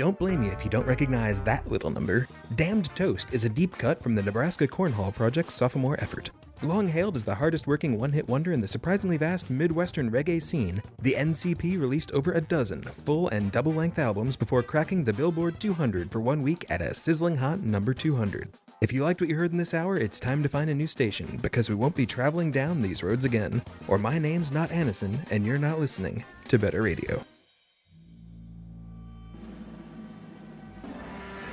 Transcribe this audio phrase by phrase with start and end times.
[0.00, 2.26] Don't blame you if you don't recognize that little number.
[2.54, 6.30] Damned Toast is a deep cut from the Nebraska Cornhall Project's sophomore effort.
[6.62, 10.42] Long hailed as the hardest working one hit wonder in the surprisingly vast Midwestern reggae
[10.42, 15.12] scene, the NCP released over a dozen full and double length albums before cracking the
[15.12, 18.48] Billboard 200 for one week at a sizzling hot number 200.
[18.80, 20.86] If you liked what you heard in this hour, it's time to find a new
[20.86, 23.60] station because we won't be traveling down these roads again.
[23.86, 27.22] Or my name's not Annison, and you're not listening to Better Radio.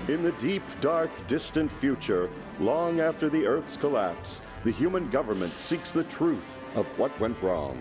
[0.07, 2.29] In the deep, dark, distant future,
[2.61, 7.77] long after the Earth's collapse, the human government seeks the truth of what went wrong.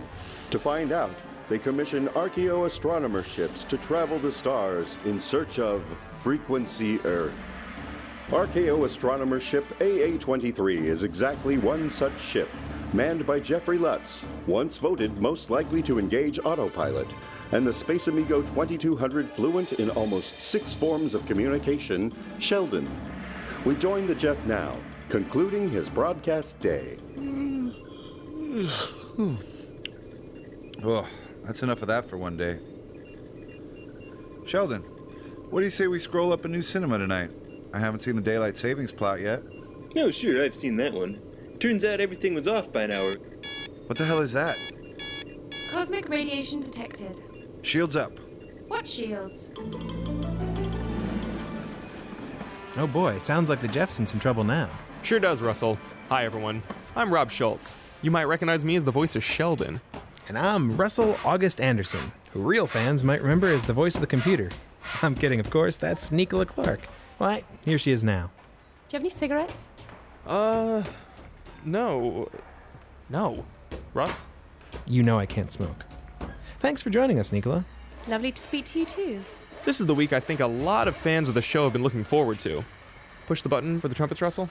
[0.51, 1.15] To find out,
[1.49, 7.63] they commission archaeoastronomer ships to travel the stars in search of Frequency Earth.
[8.31, 12.49] Archaeoastronomer ship AA 23 is exactly one such ship,
[12.93, 17.07] manned by Jeffrey Lutz, once voted most likely to engage autopilot,
[17.53, 22.89] and the Space Amigo 2200 fluent in almost six forms of communication, Sheldon.
[23.65, 24.77] We join the Jeff now,
[25.09, 26.97] concluding his broadcast day.
[30.85, 31.07] Oh,
[31.43, 32.59] that's enough of that for one day.
[34.45, 34.83] Sheldon,
[35.51, 37.31] what do you say we scroll up a new cinema tonight?
[37.73, 39.43] I haven't seen the daylight savings plot yet.
[39.95, 41.21] No, sure, I've seen that one.
[41.59, 43.17] Turns out everything was off by an hour.
[43.87, 44.59] What the hell is that?
[45.71, 47.23] Cosmic radiation detected.
[47.67, 48.13] Shields up.
[48.69, 49.51] What shields?
[52.77, 54.69] Oh boy, sounds like the Jeff's in some trouble now.
[55.03, 55.77] Sure does, Russell.
[56.09, 56.63] Hi, everyone.
[56.95, 57.75] I'm Rob Schultz.
[58.03, 59.81] You might recognize me as the voice of Sheldon.
[60.29, 64.07] And I'm Russell August Anderson, who real fans might remember as the voice of the
[64.07, 64.49] computer.
[65.03, 66.87] I'm kidding, of course, that's Nicola Clark.
[67.19, 68.31] Why, here she is now.
[68.87, 69.71] Do you have any cigarettes?
[70.25, 70.85] Uh,
[71.65, 72.29] no.
[73.11, 73.45] No.
[73.93, 74.27] Russ?
[74.87, 75.85] You know I can't smoke.
[76.59, 77.65] Thanks for joining us, Nicola.
[78.09, 79.25] Lovely to speak to you too.
[79.65, 81.83] This is the week I think a lot of fans of the show have been
[81.83, 82.65] looking forward to.
[83.27, 84.49] Push the button for the trumpets, Russell.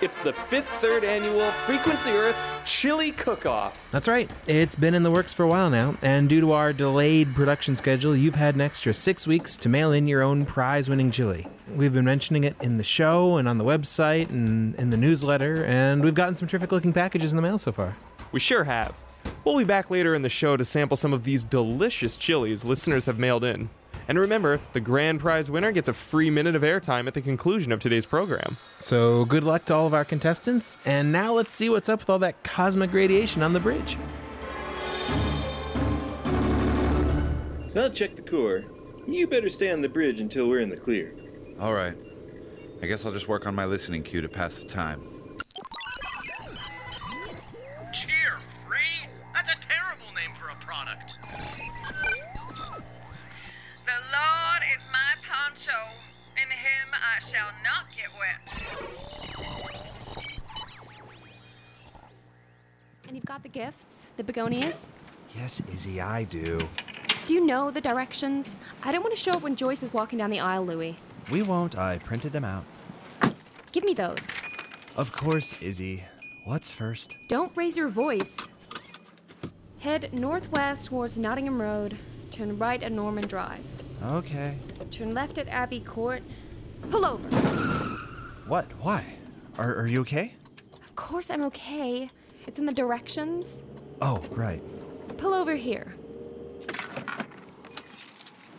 [0.00, 3.88] It's the fifth third annual Frequency Earth Chili Cook-Off.
[3.92, 4.28] That's right.
[4.48, 7.76] It's been in the works for a while now, and due to our delayed production
[7.76, 11.46] schedule, you've had an extra six weeks to mail in your own prize winning chili.
[11.72, 15.64] We've been mentioning it in the show and on the website and in the newsletter,
[15.64, 17.96] and we've gotten some terrific looking packages in the mail so far.
[18.32, 18.94] We sure have.
[19.44, 23.06] We'll be back later in the show to sample some of these delicious chilies listeners
[23.06, 23.70] have mailed in.
[24.08, 27.72] And remember, the grand prize winner gets a free minute of airtime at the conclusion
[27.72, 28.56] of today's program.
[28.80, 32.10] So good luck to all of our contestants, and now let's see what's up with
[32.10, 33.96] all that cosmic radiation on the bridge.
[37.74, 38.64] I'll check the core.
[39.06, 41.14] You better stay on the bridge until we're in the clear.
[41.58, 41.96] All right.
[42.82, 45.00] I guess I'll just work on my listening cue to pass the time.
[63.52, 64.88] Gifts, the begonias.
[65.34, 66.58] Yes, Izzy, I do.
[67.26, 68.58] Do you know the directions?
[68.82, 70.96] I don't want to show up when Joyce is walking down the aisle, Louis.
[71.30, 71.78] We won't.
[71.78, 72.64] I printed them out.
[73.72, 74.32] Give me those.
[74.96, 76.04] Of course, Izzy.
[76.44, 77.16] What's first?
[77.28, 78.48] Don't raise your voice.
[79.78, 81.96] Head northwest towards Nottingham Road.
[82.30, 83.64] Turn right at Norman Drive.
[84.04, 84.56] Okay.
[84.90, 86.22] Turn left at Abbey Court.
[86.90, 87.28] Pull over.
[88.46, 88.66] What?
[88.80, 89.04] Why?
[89.58, 90.34] Are, are you okay?
[90.74, 92.08] Of course I'm okay.
[92.46, 93.62] It's in the directions.
[94.00, 94.62] Oh, right.
[95.16, 95.94] Pull over here.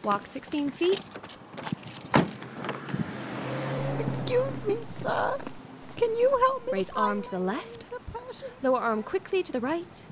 [0.04, 1.02] Walk 16 feet.
[4.00, 5.38] Excuse me, sir.
[5.96, 6.74] Can you help me?
[6.74, 7.86] Raise arm to the left.
[8.62, 10.06] Lower arm quickly to the right.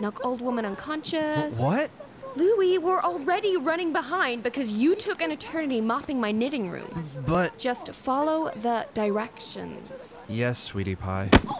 [0.00, 1.58] Knock old woman unconscious.
[1.58, 1.90] What?
[2.36, 7.08] Louis, we're already running behind because you took an eternity mopping my knitting room.
[7.26, 7.56] But.
[7.58, 10.18] Just follow the directions.
[10.28, 11.28] Yes, sweetie pie.
[11.46, 11.58] Oh,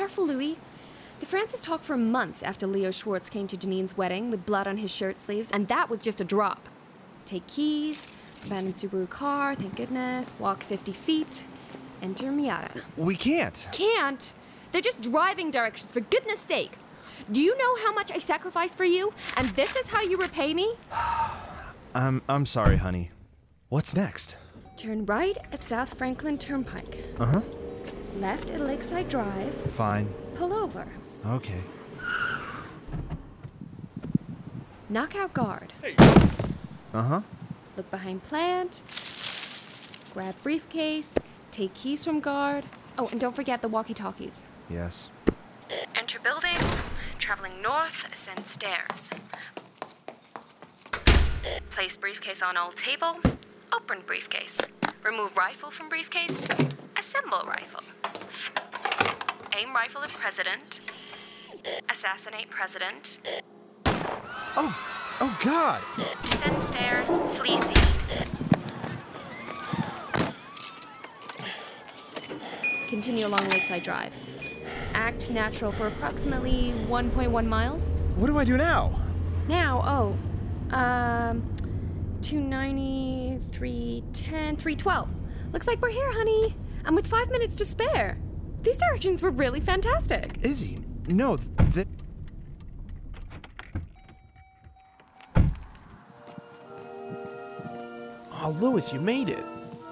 [0.00, 0.56] Careful, Louis.
[1.18, 4.78] The Francis talked for months after Leo Schwartz came to Janine's wedding with blood on
[4.78, 6.70] his shirt sleeves, and that was just a drop.
[7.26, 8.16] Take keys,
[8.46, 11.42] abandoned Subaru car, thank goodness, walk 50 feet,
[12.00, 12.80] enter Miata.
[12.96, 13.68] We can't.
[13.72, 14.32] Can't!
[14.72, 16.72] They're just driving directions, for goodness sake!
[17.30, 19.12] Do you know how much I sacrificed for you?
[19.36, 20.76] And this is how you repay me?
[21.94, 23.10] I'm I'm sorry, honey.
[23.68, 24.38] What's next?
[24.78, 27.04] Turn right at South Franklin Turnpike.
[27.18, 27.40] Uh huh.
[28.18, 29.54] Left at Lakeside Drive.
[29.54, 30.12] Fine.
[30.34, 30.86] Pull over.
[31.26, 31.60] Okay.
[34.88, 35.72] Knockout guard.
[36.92, 37.20] Uh huh.
[37.76, 38.82] Look behind plant.
[40.12, 41.16] Grab briefcase.
[41.50, 42.64] Take keys from guard.
[42.98, 44.42] Oh, and don't forget the walkie talkies.
[44.68, 45.10] Yes.
[45.94, 46.58] Enter building.
[47.18, 49.10] Traveling north, ascend stairs.
[51.70, 53.18] Place briefcase on old table.
[53.72, 54.60] Open briefcase.
[55.04, 56.46] Remove rifle from briefcase.
[56.96, 57.82] Assemble rifle.
[59.56, 60.80] Aim rifle at president.
[61.88, 63.18] Assassinate president.
[64.56, 64.76] Oh,
[65.20, 65.82] oh God!
[66.22, 67.08] Descend stairs.
[67.36, 67.74] Flee scene.
[72.88, 74.14] Continue along Lakeside Drive.
[74.94, 77.90] Act natural for approximately 1.1 miles.
[78.16, 79.00] What do I do now?
[79.48, 81.42] Now, oh, um,
[82.22, 85.08] 290, 310, 312.
[85.52, 86.54] Looks like we're here, honey.
[86.84, 88.16] I'm with five minutes to spare.
[88.62, 90.38] These directions were really fantastic.
[90.42, 90.78] Izzy,
[91.08, 91.88] no, that.
[98.42, 99.44] Oh, Lewis, you made it.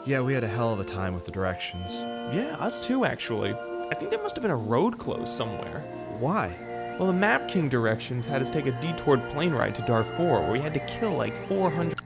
[0.04, 1.94] Yeah, we had a hell of a time with the directions.
[2.34, 3.52] Yeah, us too, actually.
[3.90, 5.80] I think there must have been a road closed somewhere.
[6.18, 6.54] Why?
[6.98, 10.50] Well, the Map King directions had us take a detoured plane ride to Darfur, where
[10.50, 11.98] we had to kill like 400.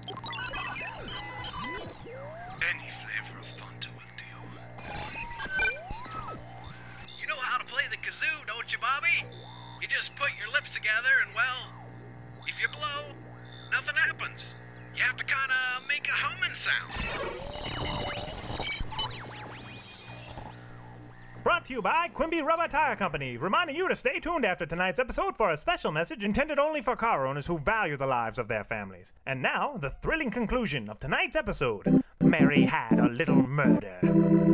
[21.83, 25.51] You by Quimby Rubber Tire Company, reminding you to stay tuned after tonight's episode for
[25.51, 29.13] a special message intended only for car owners who value the lives of their families.
[29.27, 33.99] And now, the thrilling conclusion of tonight's episode Mary had a little murder.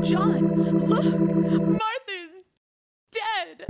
[0.02, 0.54] John,
[0.86, 1.04] look!
[1.60, 2.44] Martha's
[3.12, 3.66] dead!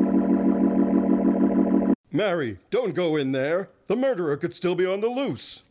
[2.12, 3.70] Mary, don't go in there.
[3.86, 5.64] The murderer could still be on the loose.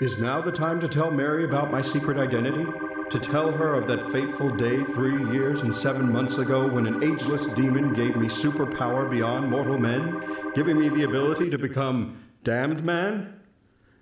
[0.00, 2.66] Is now the time to tell Mary about my secret identity?
[3.14, 7.04] To tell her of that fateful day three years and seven months ago when an
[7.04, 10.20] ageless demon gave me superpower beyond mortal men,
[10.52, 13.38] giving me the ability to become Damned Man?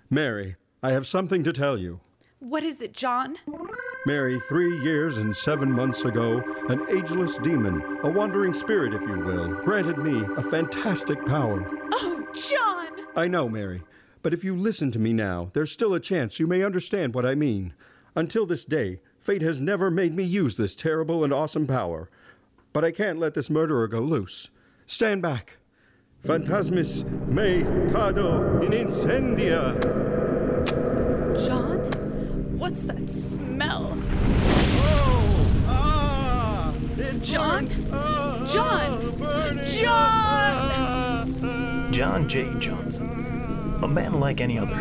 [0.09, 1.99] Mary, I have something to tell you.
[2.39, 3.37] What is it, John?
[4.07, 6.39] Mary, three years and seven months ago,
[6.69, 11.63] an ageless demon, a wandering spirit, if you will, granted me a fantastic power.
[11.91, 13.05] Oh, John!
[13.15, 13.83] I know, Mary,
[14.23, 17.27] but if you listen to me now, there's still a chance you may understand what
[17.27, 17.75] I mean.
[18.15, 22.09] Until this day, fate has never made me use this terrible and awesome power.
[22.71, 24.49] But I can't let this murderer go loose.
[24.85, 25.57] Stand back.
[26.23, 29.73] Phantasmis me cado in incendia.
[31.45, 31.79] John?
[32.57, 33.97] What's that smell?
[37.21, 37.67] John?
[38.47, 39.17] John!
[39.65, 40.73] John!
[41.91, 42.53] John J.
[42.59, 44.75] Johnson, a man like any other.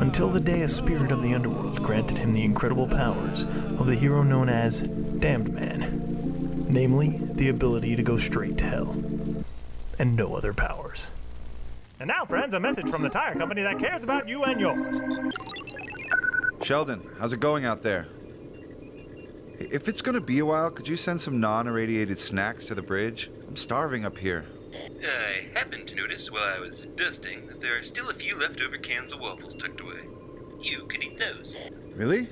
[0.00, 3.94] Until the day a spirit of the underworld granted him the incredible powers of the
[3.94, 8.92] hero known as Damned Man, namely, the ability to go straight to hell,
[9.98, 11.10] and no other powers.
[12.00, 15.02] And now, friends, a message from the tire company that cares about you and yours.
[16.62, 18.08] Sheldon, how's it going out there?
[19.58, 22.82] If it's gonna be a while, could you send some non irradiated snacks to the
[22.82, 23.30] bridge?
[23.46, 24.46] I'm starving up here.
[24.74, 28.76] I happened to notice while I was dusting that there are still a few leftover
[28.76, 30.00] cans of waffles tucked away.
[30.60, 31.56] You could eat those.
[31.94, 32.28] Really?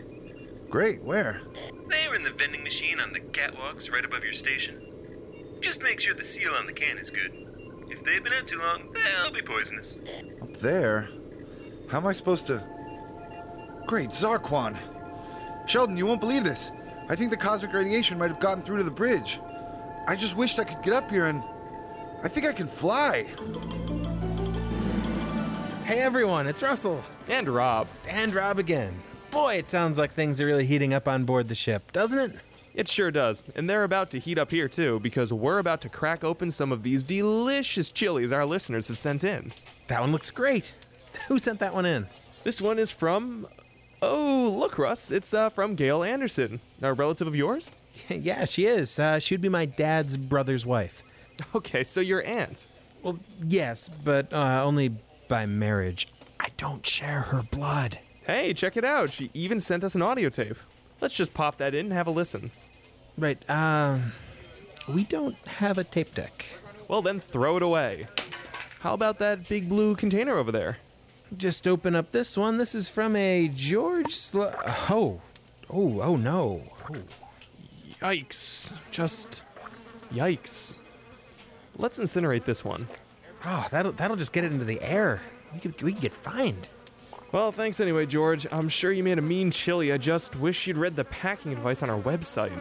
[0.70, 1.40] Great, where?
[1.88, 4.80] They were in the vending machine on the catwalks right above your station.
[5.60, 7.46] Just make sure the seal on the can is good.
[7.88, 9.98] If they've been out too long, they'll be poisonous.
[10.42, 11.08] Up there?
[11.88, 12.62] How am I supposed to.
[13.86, 14.76] Great, Zarquan!
[15.66, 16.70] Sheldon, you won't believe this.
[17.08, 19.40] I think the cosmic radiation might have gotten through to the bridge.
[20.06, 21.42] I just wished I could get up here and.
[22.20, 23.26] I think I can fly.
[25.84, 27.02] Hey everyone, it's Russell.
[27.28, 27.87] And Rob.
[28.08, 28.94] And Rob again.
[29.30, 32.40] Boy, it sounds like things are really heating up on board the ship, doesn't it?
[32.75, 33.44] It sure does.
[33.54, 36.72] And they're about to heat up here too, because we're about to crack open some
[36.72, 39.52] of these delicious chilies our listeners have sent in.
[39.87, 40.75] That one looks great.
[41.28, 42.08] Who sent that one in?
[42.42, 43.46] This one is from.
[44.02, 45.12] Oh, look, Russ.
[45.12, 47.70] It's uh, from Gail Anderson, a relative of yours?
[48.08, 48.98] yeah, she is.
[48.98, 51.02] Uh, she would be my dad's brother's wife.
[51.54, 52.66] Okay, so your aunt.
[53.02, 54.90] Well, yes, but uh, only
[55.28, 56.09] by marriage.
[56.40, 57.99] I don't share her blood.
[58.26, 59.11] Hey, check it out.
[59.11, 60.57] She even sent us an audio tape.
[61.00, 62.50] Let's just pop that in and have a listen.
[63.16, 64.12] Right, um.
[64.88, 66.45] We don't have a tape deck.
[66.88, 68.07] Well, then throw it away.
[68.80, 70.78] How about that big blue container over there?
[71.37, 72.57] Just open up this one.
[72.59, 74.45] This is from a George Sl-
[74.90, 75.21] Oh.
[75.71, 76.62] Oh, oh no.
[76.90, 76.95] Oh.
[78.00, 78.73] Yikes.
[78.90, 79.42] Just.
[80.12, 80.73] Yikes.
[81.78, 82.88] Let's incinerate this one.
[83.44, 85.20] Oh, that'll that'll just get it into the air.
[85.54, 86.68] We could we could get fined.
[87.30, 88.47] Well, thanks anyway, George.
[88.50, 89.92] I'm sure you made a mean chili.
[89.92, 92.61] I just wish you'd read the packing advice on our website.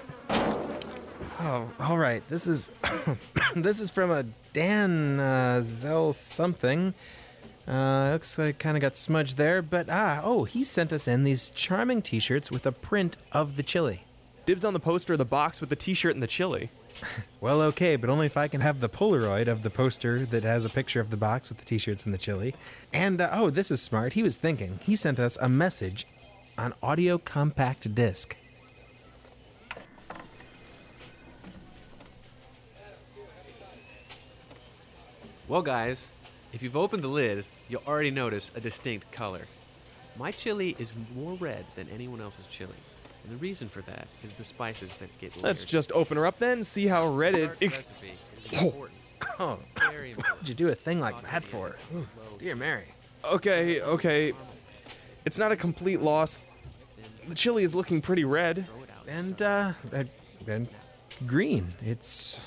[1.39, 2.27] Oh, all right.
[2.27, 2.71] This is
[3.55, 6.93] this is from a Dan uh, Zell something.
[7.67, 11.23] Uh, looks like kind of got smudged there, but ah, oh, he sent us in
[11.23, 14.03] these charming t shirts with a print of the chili.
[14.45, 16.69] Dibs on the poster of the box with the t shirt and the chili.
[17.39, 20.65] Well, okay, but only if I can have the Polaroid of the poster that has
[20.65, 22.55] a picture of the box with the t shirts and the chili.
[22.91, 24.13] And uh, oh, this is smart.
[24.13, 24.79] He was thinking.
[24.81, 26.07] He sent us a message
[26.57, 28.35] on audio compact disc.
[35.47, 36.11] Well, guys,
[36.51, 39.45] if you've opened the lid, you'll already notice a distinct color.
[40.17, 42.73] My chili is more red than anyone else's chili.
[43.27, 46.39] And the reason for that is the spices that get Let's just open her up
[46.39, 47.49] then, see how red it.
[47.61, 48.13] Recipe
[48.51, 48.97] important.
[49.37, 50.35] Oh, Very important.
[50.35, 51.75] what'd you do a thing like that for?
[51.93, 52.07] Ooh,
[52.39, 52.85] dear Mary.
[53.25, 54.31] Okay, okay.
[55.25, 56.47] It's not a complete loss.
[57.27, 58.65] The chili is looking pretty red.
[59.09, 60.05] And, uh, uh,
[60.47, 60.69] and
[61.25, 61.73] green.
[61.81, 62.39] It's,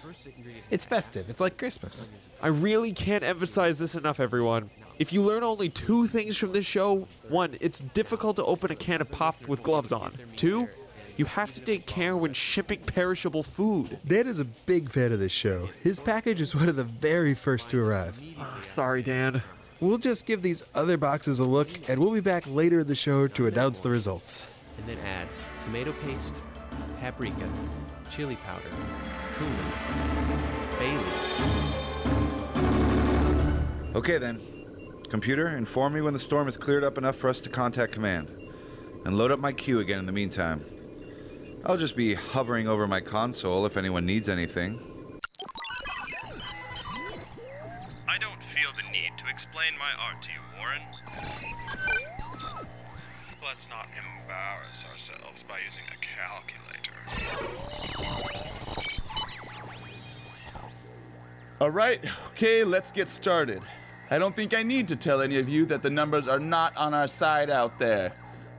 [0.71, 1.29] it's festive.
[1.29, 2.09] It's like Christmas.
[2.41, 4.71] I really can't emphasize this enough, everyone.
[5.00, 8.75] If you learn only two things from this show, one, it's difficult to open a
[8.75, 10.12] can of pop with gloves on.
[10.37, 10.69] Two,
[11.16, 13.99] you have to take care when shipping perishable food.
[14.07, 15.71] Dan is a big fan of this show.
[15.83, 18.21] His package is one of the very first to arrive.
[18.38, 19.42] Ah, sorry, Dan.
[19.80, 22.95] We'll just give these other boxes a look, and we'll be back later in the
[22.95, 24.47] show to announce the results.
[24.76, 25.28] And then add
[25.62, 26.35] tomato paste,
[27.00, 27.49] paprika,
[28.11, 28.69] chili powder,
[29.38, 29.73] cumin,
[30.78, 31.40] bay leaf.
[33.95, 34.60] Okay then.
[35.11, 38.29] Computer, inform me when the storm is cleared up enough for us to contact command.
[39.05, 40.64] And load up my queue again in the meantime.
[41.67, 44.79] I'll just be hovering over my console if anyone needs anything.
[48.09, 50.83] I don't feel the need to explain my art to you, Warren.
[53.45, 56.95] Let's not embarrass ourselves by using a calculator.
[61.61, 63.61] All right, okay, let's get started.
[64.12, 66.76] I don't think I need to tell any of you that the numbers are not
[66.76, 68.12] on our side out there.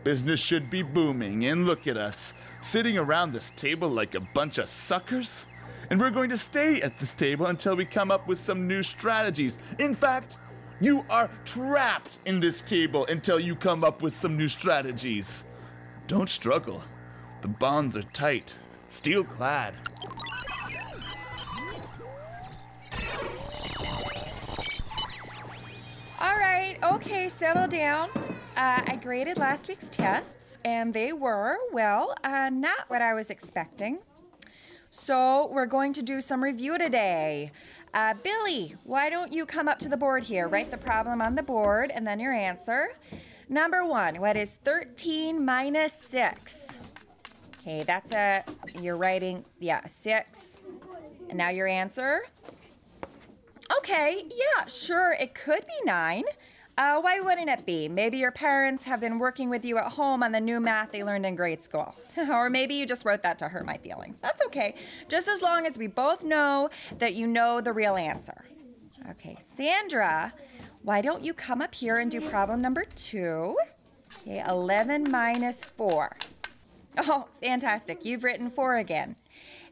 [0.06, 4.60] Business should be booming, and look at us, sitting around this table like a bunch
[4.60, 5.46] of suckers.
[5.90, 8.82] And we're going to stay at this table until we come up with some new
[8.82, 9.58] strategies.
[9.78, 10.38] In fact,
[10.80, 15.46] you are trapped in this table until you come up with some new strategies.
[16.08, 16.82] Don't struggle.
[17.42, 18.56] The bonds are tight,
[18.88, 19.76] steel clad.
[26.24, 28.08] All right, okay, settle down.
[28.56, 33.32] Uh, I graded last week's tests, and they were, well, uh, not what I was
[33.32, 33.98] expecting.
[34.92, 37.52] So, we're going to do some review today.
[37.96, 40.48] Uh, Billy, why don't you come up to the board here?
[40.48, 42.90] Write the problem on the board and then your answer.
[43.50, 46.82] Number one, what is 13 minus 6?
[47.62, 48.44] Okay, that's a,
[48.80, 50.58] you're writing, yeah, 6.
[51.30, 52.22] And now your answer.
[53.78, 56.24] Okay, yeah, sure, it could be nine.
[56.78, 57.88] Uh, why wouldn't it be?
[57.88, 61.04] Maybe your parents have been working with you at home on the new math they
[61.04, 61.94] learned in grade school.
[62.30, 64.18] or maybe you just wrote that to hurt my feelings.
[64.22, 64.76] That's okay,
[65.10, 68.44] just as long as we both know that you know the real answer.
[69.12, 70.34] Okay, Sandra,
[70.84, 73.58] why don't you come up here and do problem number two?
[74.22, 76.18] Okay, 11 minus 4.
[76.98, 78.04] Oh, fantastic.
[78.04, 79.16] You've written 4 again.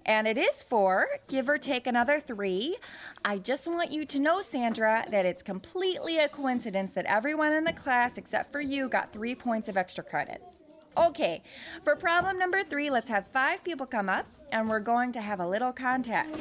[0.05, 2.77] And it is four, give or take another three.
[3.23, 7.63] I just want you to know, Sandra, that it's completely a coincidence that everyone in
[7.63, 10.41] the class except for you got three points of extra credit.
[10.97, 11.41] Okay,
[11.83, 15.39] for problem number three, let's have five people come up and we're going to have
[15.39, 16.31] a little contest.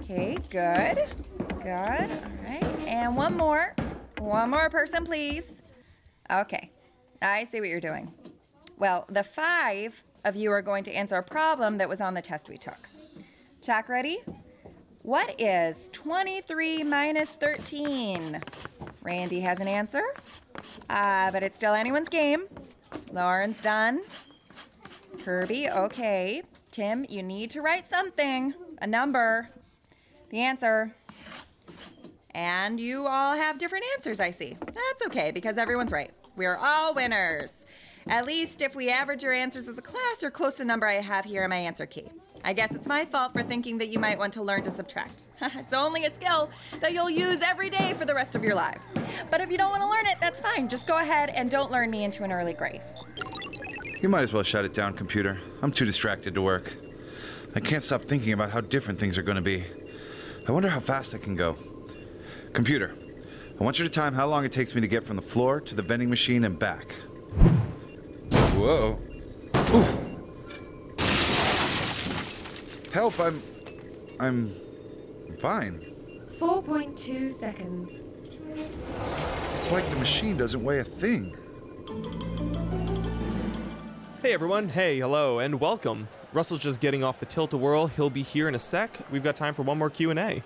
[0.00, 1.08] Okay, good.
[1.62, 2.10] Good.
[2.10, 2.78] All right.
[2.86, 3.74] And one more.
[4.18, 5.44] One more person, please.
[6.30, 6.70] Okay,
[7.22, 8.12] I see what you're doing.
[8.76, 12.22] Well, the five of you are going to answer a problem that was on the
[12.22, 12.88] test we took.
[13.62, 14.20] Chalk ready?
[15.02, 18.40] What is 23 minus 13?
[19.02, 20.02] Randy has an answer,
[20.90, 22.44] uh, but it's still anyone's game.
[23.12, 24.02] Lauren's done.
[25.22, 26.42] Kirby, okay.
[26.70, 29.48] Tim, you need to write something, a number,
[30.30, 30.94] the answer.
[32.34, 34.56] And you all have different answers, I see.
[34.66, 36.12] That's okay because everyone's right.
[36.36, 37.52] We're all winners.
[38.08, 40.86] At least if we average your answers as a class, you're close to the number
[40.86, 42.04] I have here in my answer key.
[42.42, 45.22] I guess it's my fault for thinking that you might want to learn to subtract.
[45.42, 48.86] it's only a skill that you'll use every day for the rest of your lives.
[49.30, 50.68] But if you don't want to learn it, that's fine.
[50.68, 52.82] Just go ahead and don't learn me into an early grave.
[54.00, 55.38] You might as well shut it down, computer.
[55.60, 56.72] I'm too distracted to work.
[57.54, 59.64] I can't stop thinking about how different things are going to be.
[60.48, 61.56] I wonder how fast I can go.
[62.54, 62.94] Computer,
[63.60, 65.60] I want you to time how long it takes me to get from the floor
[65.60, 66.94] to the vending machine and back.
[68.60, 68.98] Whoa.
[69.74, 69.88] Oof.
[72.92, 73.42] Help, I'm.
[74.20, 74.54] I'm.
[75.26, 75.80] I'm fine.
[76.38, 78.04] 4.2 seconds.
[79.56, 81.34] It's like the machine doesn't weigh a thing.
[84.20, 86.06] Hey everyone, hey, hello, and welcome.
[86.34, 87.86] Russell's just getting off the tilt-a-whirl.
[87.86, 88.90] He'll be here in a sec.
[89.10, 90.42] We've got time for one more Q&A.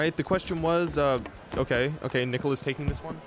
[0.00, 1.20] Right, the question was, uh,
[1.56, 3.20] okay, okay, Nicola's taking this one.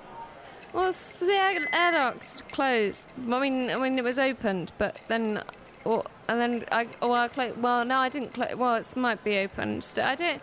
[0.73, 3.09] Well, the air, airlock's closed.
[3.29, 5.43] I mean, I mean, it was opened, but then,
[5.85, 7.61] or, and then I, oh, I closed.
[7.61, 8.55] Well, no, I didn't close.
[8.55, 9.81] Well, it might be open.
[9.81, 10.41] Still, I don't.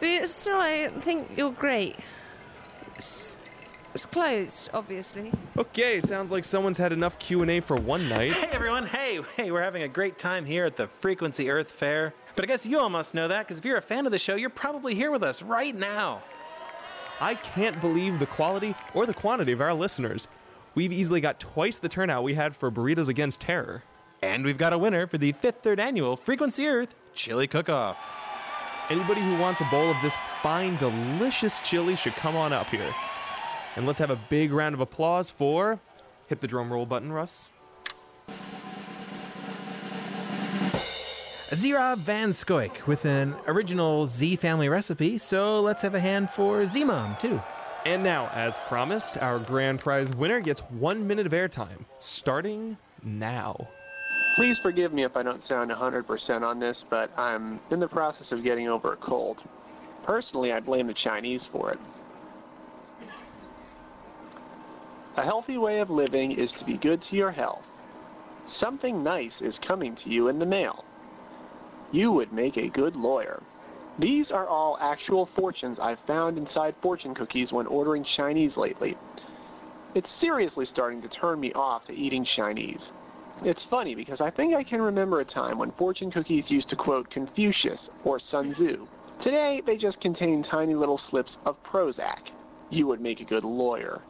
[0.00, 1.96] But still, I think you're great.
[2.96, 3.38] It's,
[3.94, 5.32] it's closed, obviously.
[5.56, 8.32] Okay, sounds like someone's had enough Q&A for one night.
[8.32, 12.14] Hey everyone, hey, hey, we're having a great time here at the Frequency Earth Fair.
[12.34, 14.18] But I guess you all must know that, because if you're a fan of the
[14.18, 16.22] show, you're probably here with us right now.
[17.20, 20.28] I can't believe the quality or the quantity of our listeners.
[20.74, 23.82] We've easily got twice the turnout we had for Burritos Against Terror.
[24.22, 27.98] And we've got a winner for the fifth third annual Frequency Earth Chili Cook-Off.
[28.88, 32.94] Anybody who wants a bowl of this fine, delicious chili should come on up here.
[33.76, 35.80] And let's have a big round of applause for.
[36.28, 37.52] Hit the drum roll button, Russ.
[41.52, 46.64] Zira Van Skoik with an original Z family recipe, so let's have a hand for
[46.64, 47.42] Z Mom, too.
[47.84, 53.68] And now, as promised, our grand prize winner gets one minute of airtime, starting now.
[54.34, 58.32] Please forgive me if I don't sound 100% on this, but I'm in the process
[58.32, 59.42] of getting over a cold.
[60.04, 61.78] Personally, I blame the Chinese for it.
[65.16, 67.66] A healthy way of living is to be good to your health.
[68.46, 70.86] Something nice is coming to you in the mail.
[71.92, 73.42] You would make a good lawyer.
[73.98, 78.96] These are all actual fortunes I've found inside fortune cookies when ordering Chinese lately.
[79.94, 82.88] It's seriously starting to turn me off to eating Chinese.
[83.44, 86.76] It's funny because I think I can remember a time when fortune cookies used to
[86.76, 88.86] quote Confucius or Sun Tzu.
[89.20, 92.30] Today, they just contain tiny little slips of Prozac.
[92.70, 94.00] You would make a good lawyer.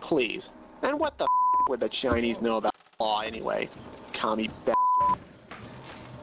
[0.00, 0.48] Please.
[0.82, 1.26] And what the
[1.68, 3.68] would the Chinese know about law anyway?
[4.14, 4.87] Commie bastard.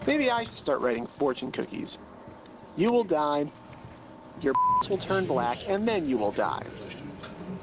[0.08, 1.98] Maybe I should start writing fortune cookies.
[2.78, 3.52] You will die,
[4.42, 4.54] your
[4.90, 6.64] will turn black, and then you will die.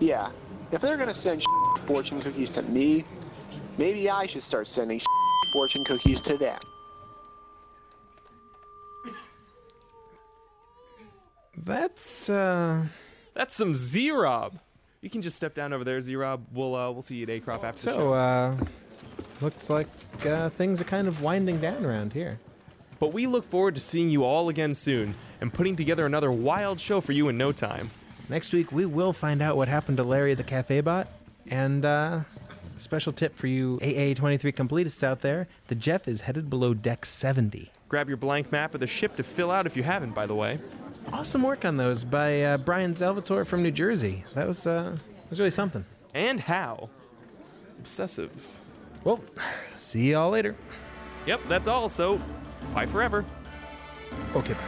[0.00, 0.30] Yeah,
[0.72, 1.44] if they're gonna send
[1.86, 3.04] fortune cookies to me,
[3.78, 5.00] maybe I should start sending
[5.52, 6.58] fortune cookies to them.
[11.56, 12.86] That's, uh.
[13.34, 14.58] That's some Z Rob.
[15.00, 16.46] You can just step down over there, Z Rob.
[16.52, 17.98] We'll, uh, we'll see you at A Crop after the show.
[17.98, 18.56] So, uh.
[19.42, 19.88] Looks like
[20.24, 22.38] uh, things are kind of winding down around here.
[23.00, 26.78] But we look forward to seeing you all again soon and putting together another wild
[26.78, 27.90] show for you in no time.
[28.28, 31.08] Next week, we will find out what happened to Larry the Cafe Bot.
[31.48, 32.20] And, uh,
[32.76, 37.72] special tip for you AA23 completists out there the Jeff is headed below deck 70.
[37.88, 40.36] Grab your blank map of the ship to fill out if you haven't, by the
[40.36, 40.60] way.
[41.12, 44.24] Awesome work on those by uh, Brian Salvatore from New Jersey.
[44.34, 44.96] That was, uh,
[45.28, 45.84] was really something.
[46.14, 46.90] And how?
[47.80, 48.60] Obsessive.
[49.04, 49.20] Well,
[49.76, 50.54] see y'all later.
[51.26, 52.20] Yep, that's all, so
[52.74, 53.24] bye forever.
[54.34, 54.60] Okay, bye.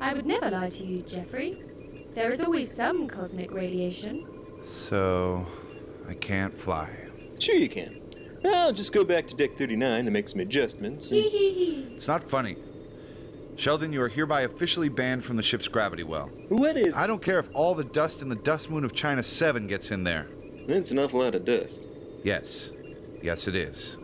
[0.00, 1.62] I would never lie to you, Jeffrey.
[2.14, 4.26] There is always some cosmic radiation.
[4.64, 5.46] So,
[6.08, 6.90] I can't fly.
[7.38, 8.00] Sure you can.
[8.44, 11.10] I'll just go back to deck 39 to make some adjustments.
[11.10, 12.56] and- It's not funny.
[13.60, 16.30] Sheldon, you are hereby officially banned from the ship's gravity well.
[16.48, 16.96] What if?
[16.96, 19.90] I don't care if all the dust in the dust moon of China 7 gets
[19.90, 20.28] in there.
[20.66, 21.86] That's an awful lot of dust.
[22.24, 22.72] Yes.
[23.20, 23.98] Yes, it is.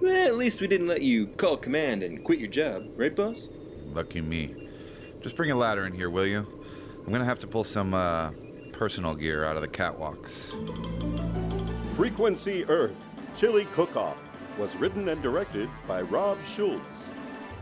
[0.00, 3.48] Well, at least we didn't let you call command and quit your job, right, boss?
[3.92, 4.68] Lucky me.
[5.22, 6.46] Just bring a ladder in here, will you?
[7.04, 8.30] I'm gonna have to pull some, uh,
[8.70, 10.54] personal gear out of the catwalks.
[11.96, 12.94] Frequency Earth
[13.36, 14.22] Chili Cook Off
[14.56, 17.09] was written and directed by Rob Schultz.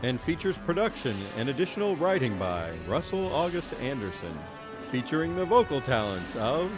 [0.03, 4.37] And features production and additional writing by Russell August Anderson,
[4.91, 6.71] featuring the vocal talents of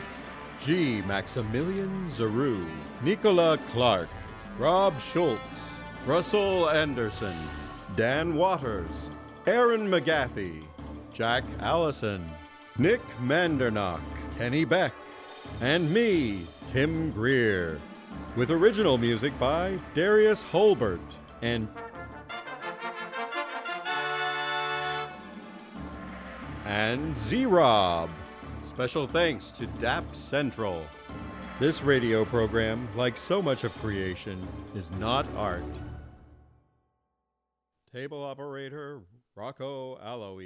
[0.60, 1.02] G.
[1.04, 2.66] Maximilian Zaru,
[3.02, 4.10] Nicola Clark,
[4.58, 5.72] Rob Schultz,
[6.06, 7.36] Russell Anderson,
[7.96, 9.10] Dan Waters,
[9.48, 10.64] Aaron McGaffey,
[11.14, 12.26] Jack Allison,
[12.78, 14.02] Nick Mandernock,
[14.38, 14.94] Kenny Beck,
[15.62, 17.80] and me, Tim Greer,
[18.36, 21.00] with original music by Darius Holbert
[21.42, 21.68] and
[26.72, 28.10] and Z-Rob.
[28.64, 30.86] Special thanks to DAP Central.
[31.60, 34.40] This radio program, like so much of creation,
[34.74, 35.66] is not art.
[37.94, 39.02] Table operator
[39.36, 40.40] Rocco Aloe.